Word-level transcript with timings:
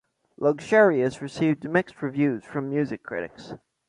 "Luxurious" 0.37 1.21
received 1.21 1.69
mixed 1.69 2.01
reviews 2.01 2.43
from 2.43 2.71
music 2.71 3.03
critics. 3.03 3.53